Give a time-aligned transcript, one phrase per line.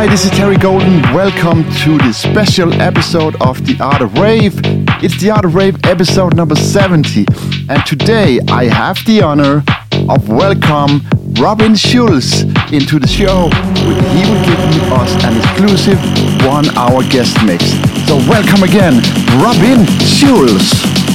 [0.00, 1.02] Hi, this is Terry Golden.
[1.12, 4.58] Welcome to the special episode of The Art of Rave.
[5.04, 7.26] It's The Art of Rave episode number 70.
[7.68, 9.62] And today I have the honor
[10.08, 11.02] of welcome
[11.38, 13.50] Robin Schulz into the show.
[13.76, 15.98] He will give us an exclusive
[16.46, 17.62] one hour guest mix.
[18.08, 19.02] So welcome again,
[19.36, 21.09] Robin Schulz.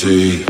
[0.00, 0.49] Sanity.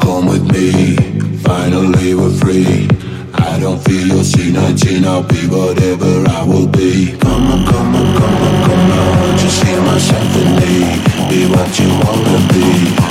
[0.00, 0.96] Come with me,
[1.38, 2.88] finally we're free.
[3.34, 7.16] I don't feel your C19, I'll be whatever I will be.
[7.18, 11.00] Come on, come on, come on, come on, just hear my symphony.
[11.28, 12.66] Be what you wanna be,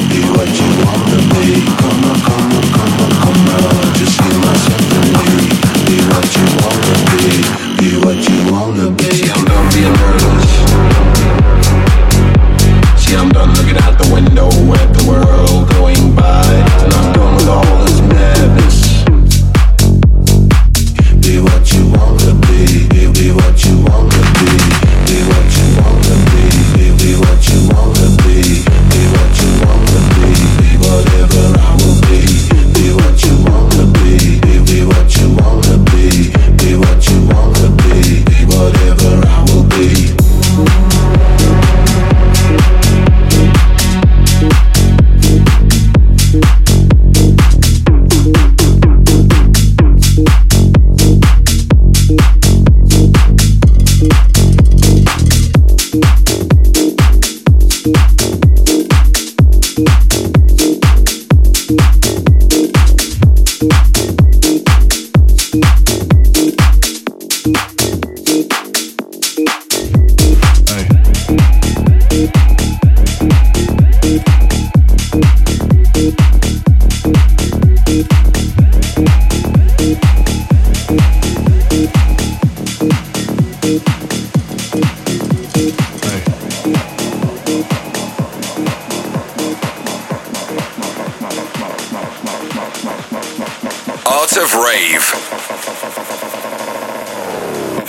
[0.10, 1.62] be what you wanna be.
[1.82, 5.52] Come on, come on, come on, come on, just hear my symphony.
[5.88, 7.28] Be what you wanna be,
[7.80, 9.12] be what you wanna be.
[9.32, 10.95] I'm done being nervous.
[13.18, 16.44] I'm done looking out the window at the world going by,
[16.84, 19.04] and I'm done with all this madness.
[21.24, 24.52] Be what you wanna be, be, be what you wanna be,
[25.08, 26.44] be what you wanna be,
[26.76, 28.75] be, be what you wanna be, what you wanna be.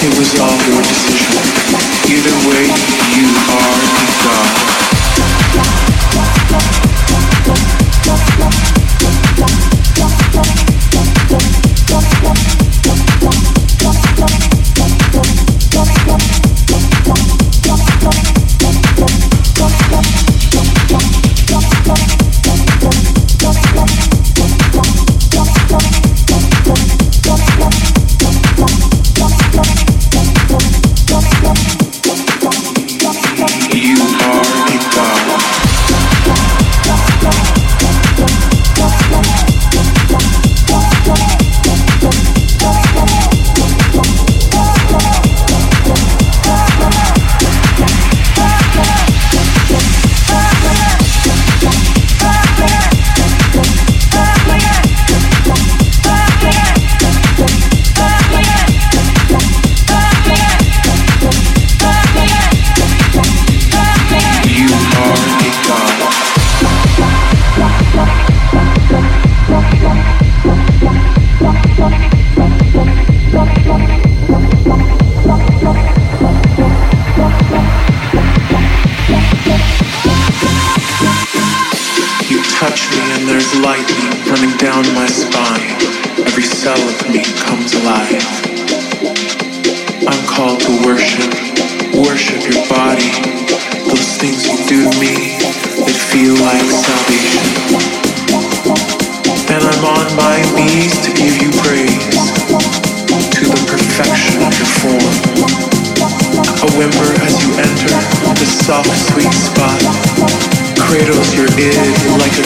[0.00, 1.34] It was all your decision.
[2.06, 2.66] Either way,
[3.18, 3.78] you are
[4.22, 4.97] God.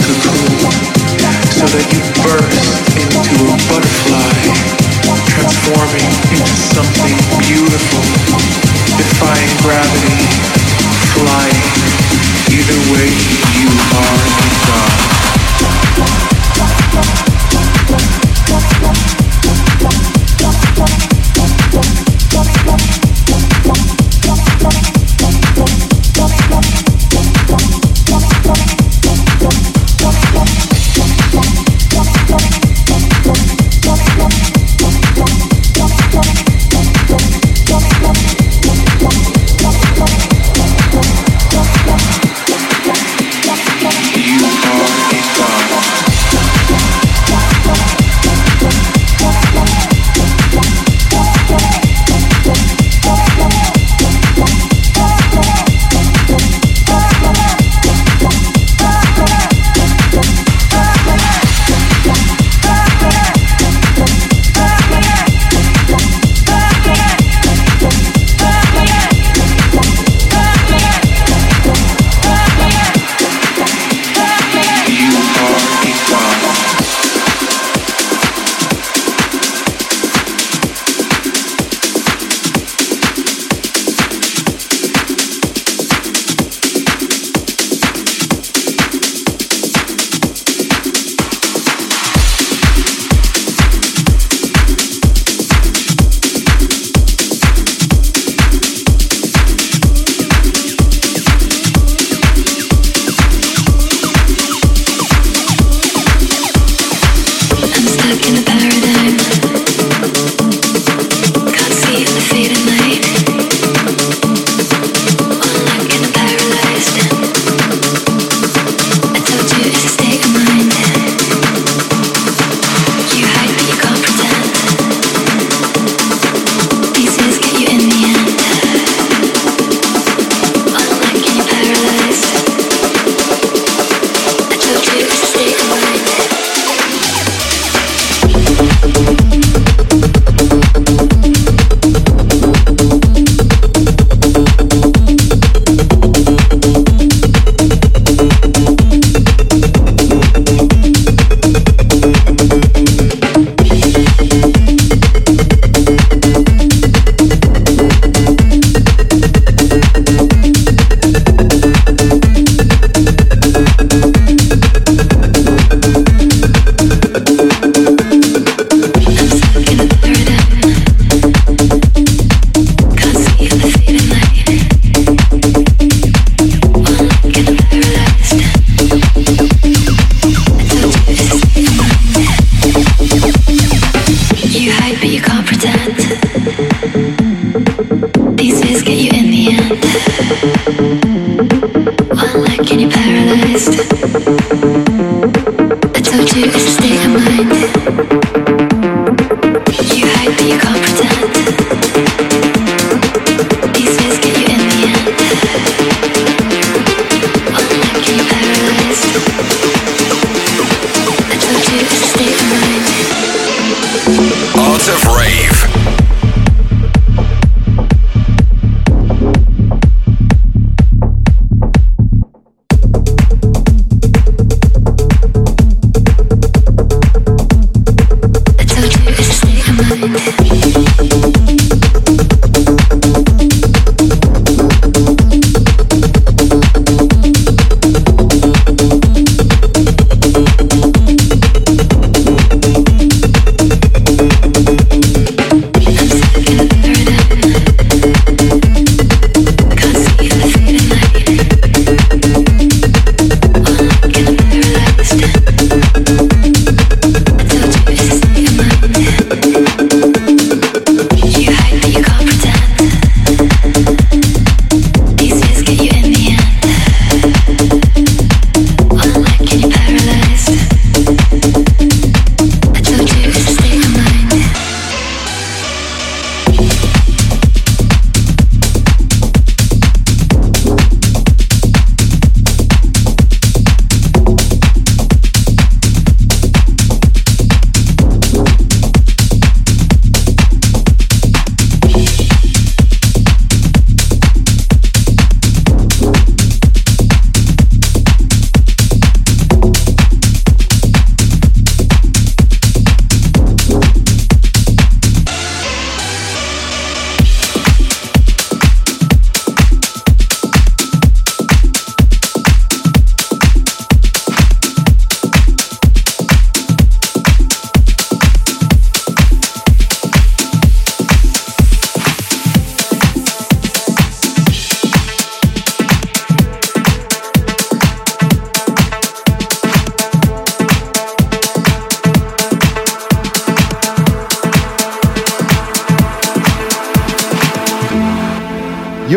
[0.01, 0.71] the cocoon
[1.53, 4.33] so that you burst into a butterfly,
[5.29, 8.01] transforming into something beautiful,
[8.97, 10.17] defying gravity,
[11.13, 11.61] flying
[12.49, 13.09] either way
[13.61, 14.42] you are.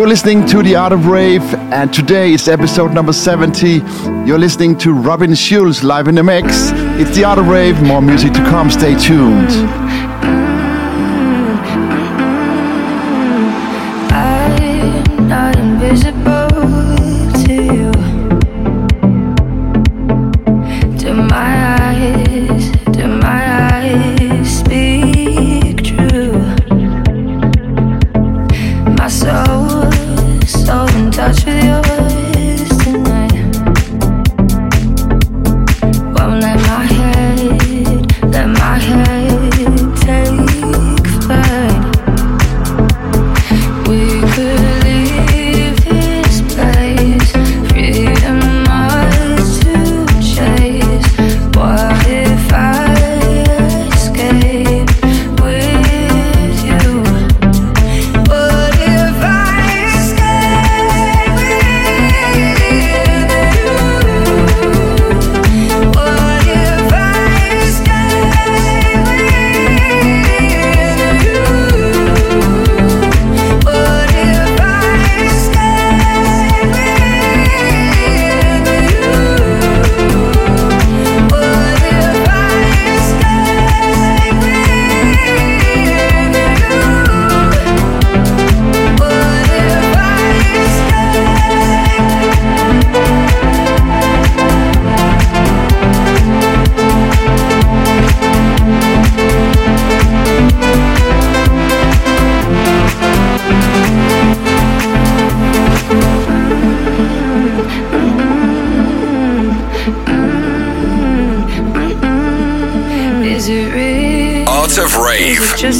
[0.04, 3.76] Listening to The Art of Rave, and today is episode number 70.
[4.26, 6.70] You're listening to Robin Schulz live in the mix.
[7.00, 8.68] It's The Art of Rave, more music to come.
[8.68, 9.86] Stay tuned.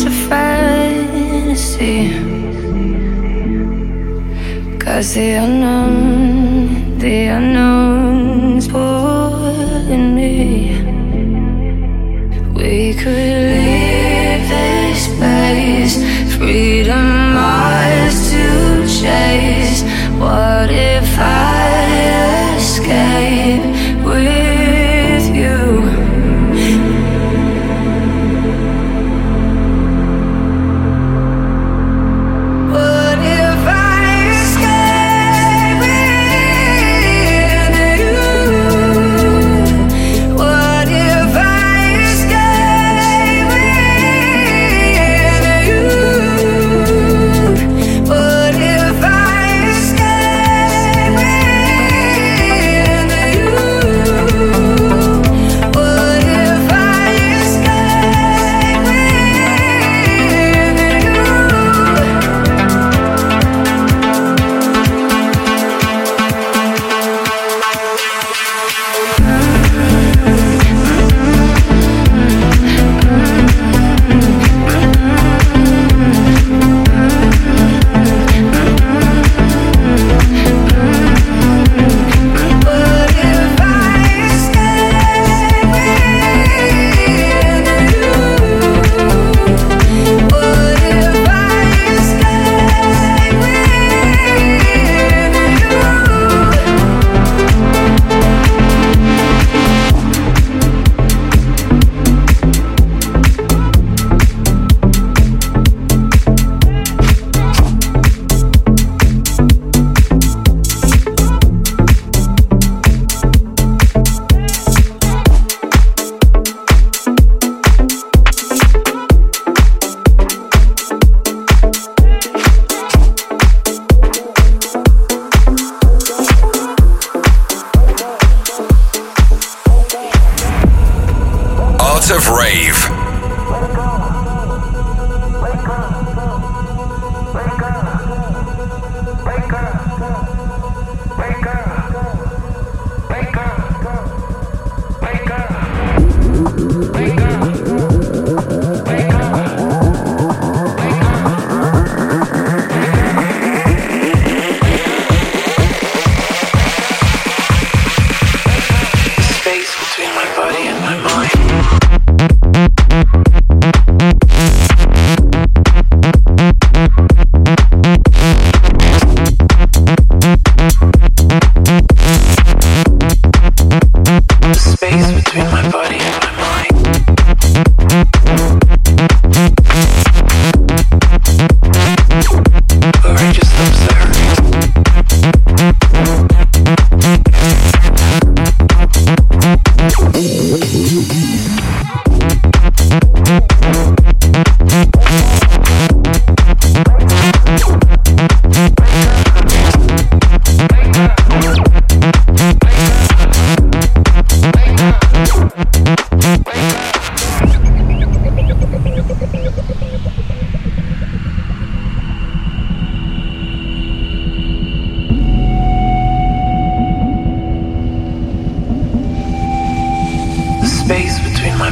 [0.07, 0.97] If I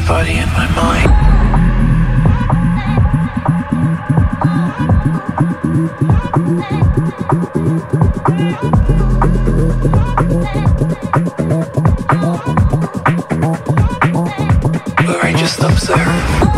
[0.06, 1.10] body and my mind.
[15.06, 16.53] Where just observe.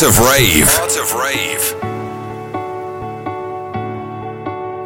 [0.00, 0.70] Art of Rave.
[0.78, 1.74] Art of Rave.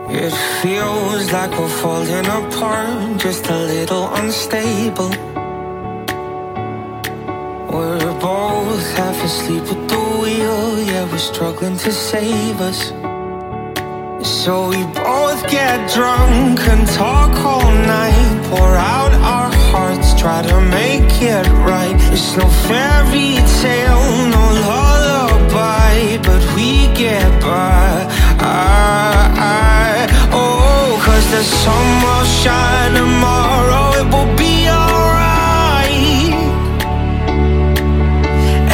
[0.08, 0.32] It
[0.62, 5.10] feels like we're falling apart, just a little unstable.
[7.70, 12.88] We're both half asleep at the wheel, yeah, we're struggling to save us.
[14.26, 20.60] So we both get drunk and talk all night, pour out our hearts, try to
[20.62, 21.96] make it right.
[22.10, 24.42] It's no fairy tale, no
[25.62, 28.06] lullaby, but we get by.
[28.38, 36.34] I, I, oh, cause the sun will shine tomorrow, it will be alright.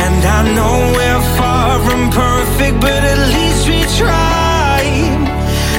[0.05, 4.81] And I know we're far from perfect, but at least we try.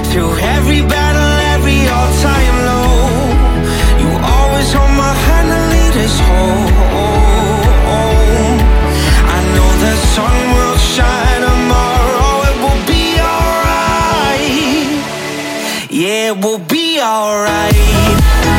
[0.09, 2.97] Through every battle, every all-time low,
[4.01, 6.79] you always hold my hand and lead us home.
[10.21, 10.68] I
[10.99, 12.43] sunshine tomorrow.
[12.49, 14.51] It will be alright.
[15.89, 18.58] Yeah, we'll be alright.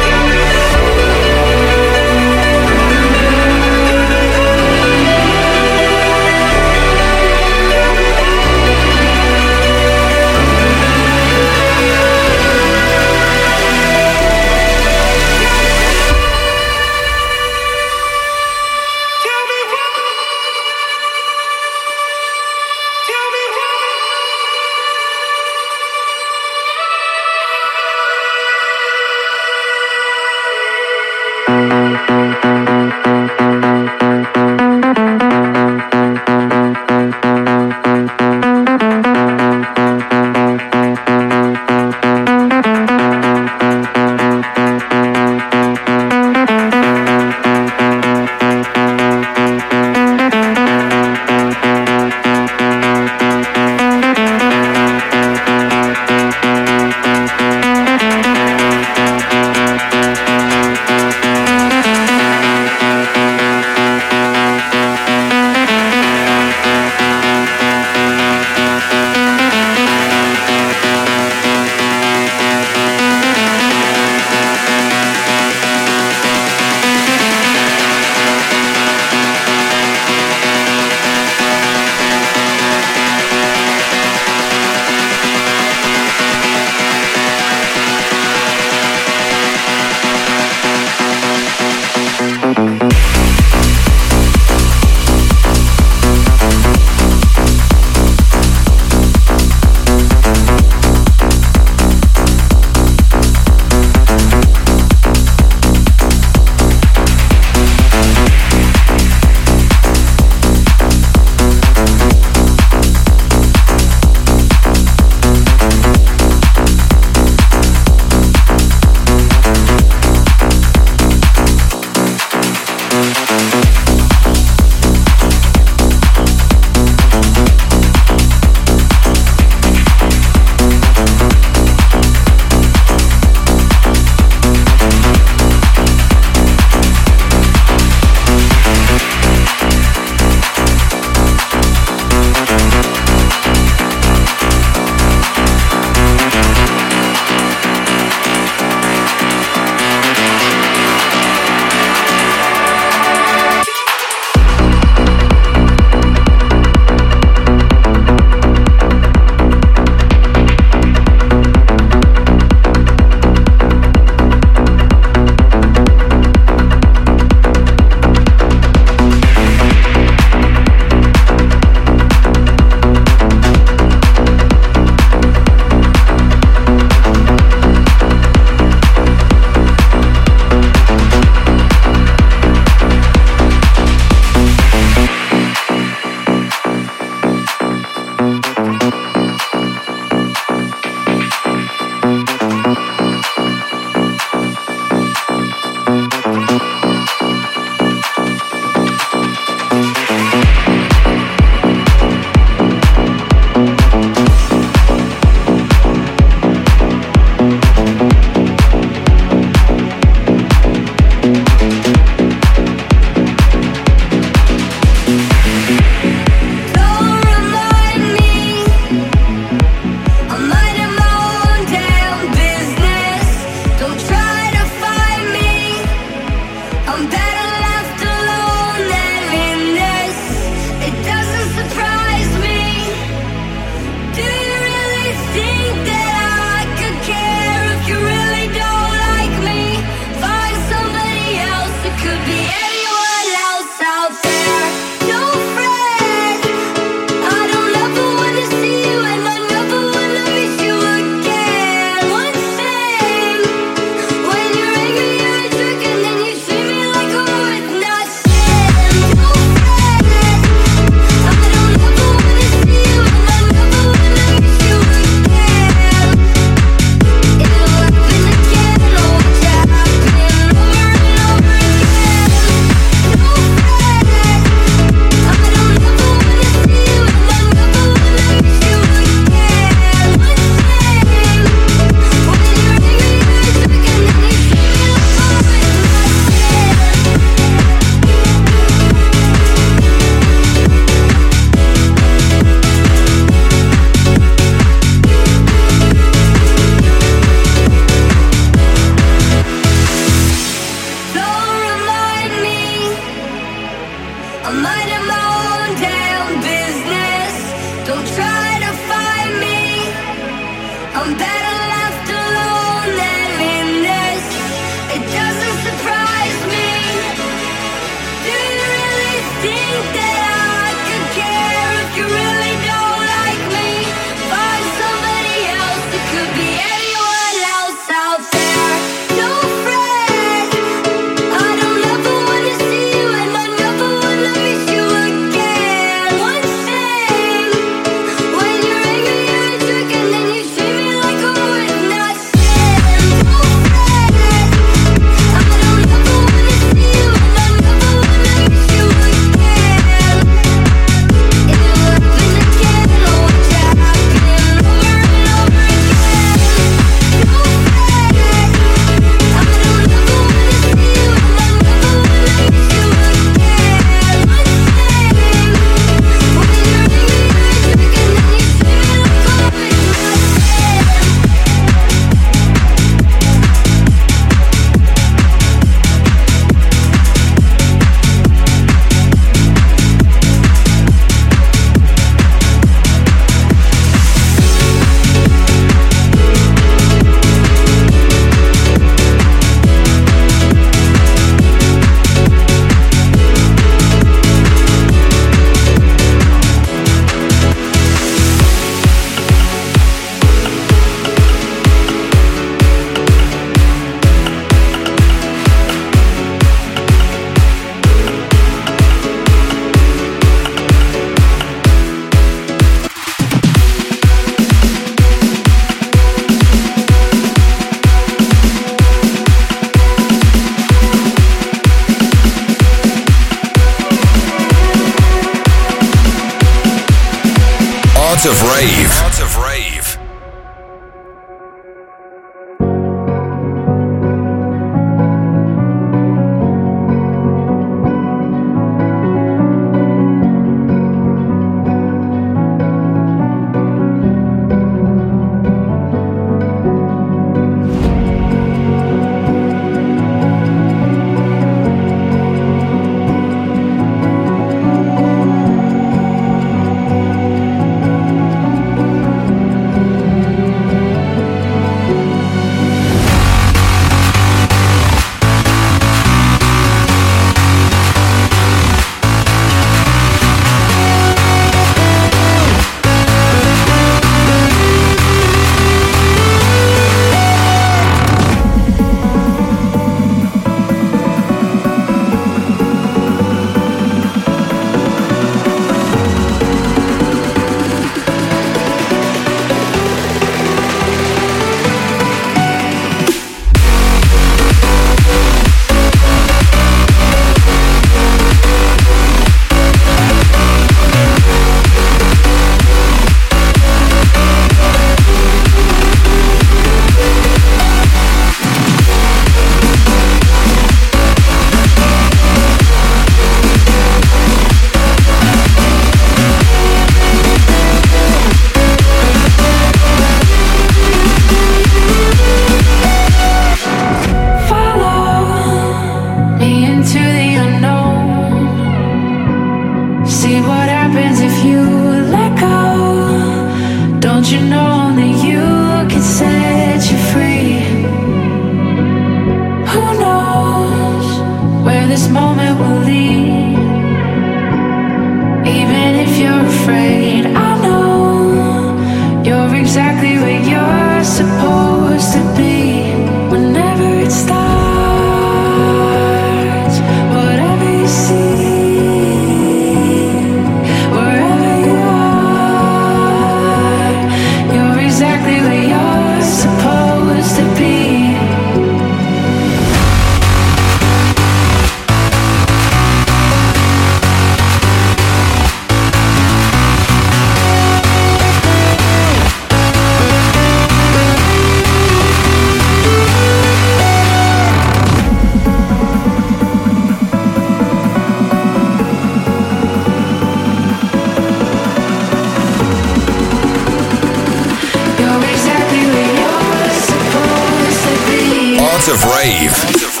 [598.87, 600.00] of rave.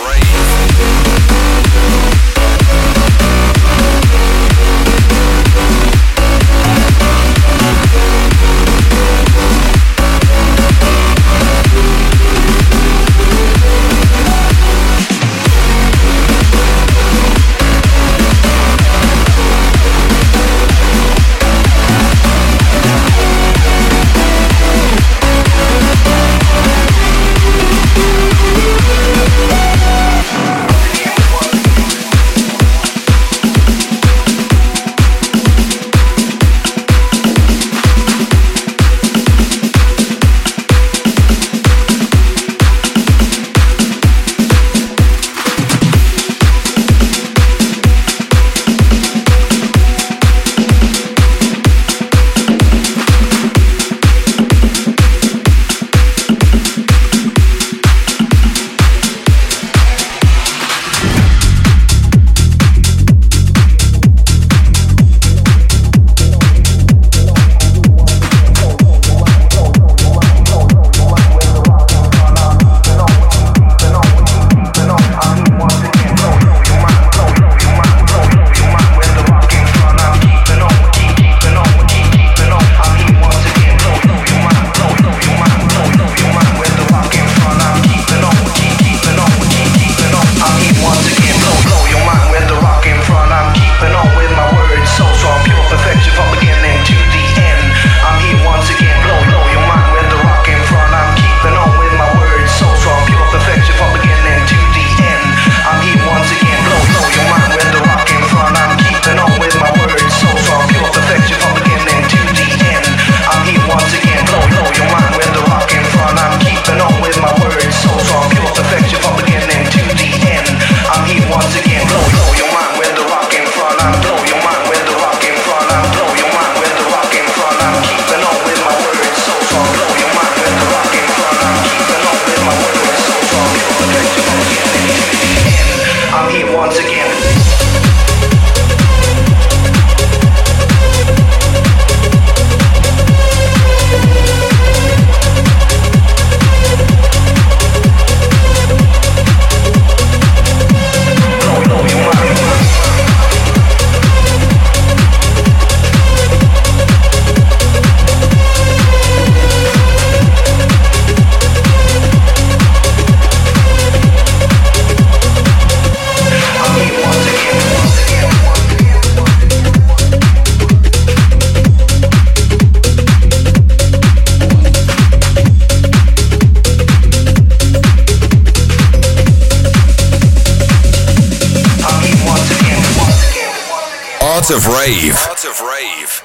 [184.81, 185.15] Rave.
[185.29, 186.23] Art of Rave.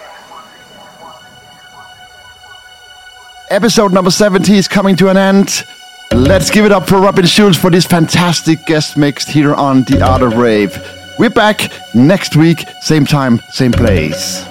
[3.50, 5.66] Episode number 70 is coming to an end.
[6.14, 10.00] Let's give it up for Robin Schulz for this fantastic guest mix here on The
[10.00, 10.74] Art of Rave.
[11.18, 14.45] We're back next week, same time, same place.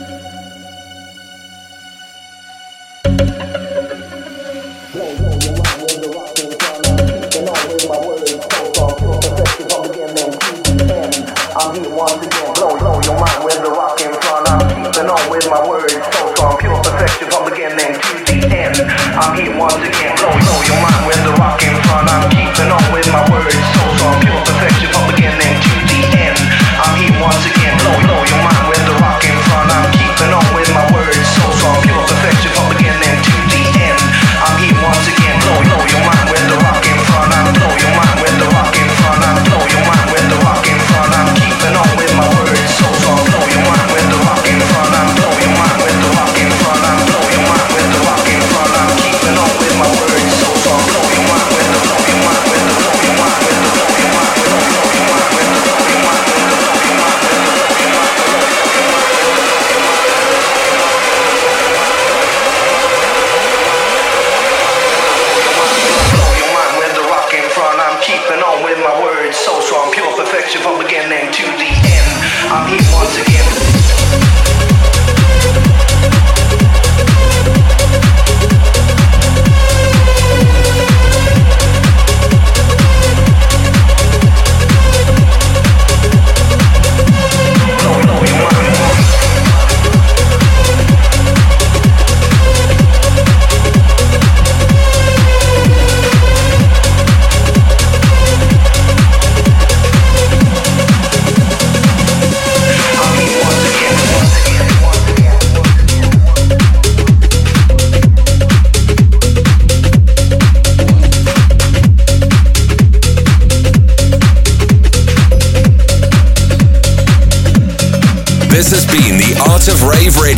[21.15, 21.24] This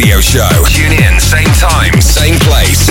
[0.08, 0.47] radio show.
[0.72, 2.88] Tune in, same time, same place,